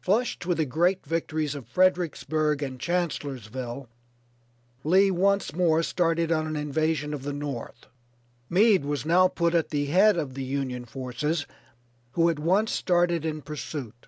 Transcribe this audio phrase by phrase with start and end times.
[0.00, 3.88] Flushed with the great victories of Fredericksburg and Chancellorsville,
[4.84, 7.88] Lee once more started on an invasion of the North.
[8.48, 11.46] Meade was now put at the head of the Union forces,
[12.12, 14.06] who at once started in pursuit.